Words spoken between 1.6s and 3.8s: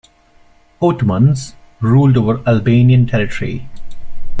ruled over Albanian territory.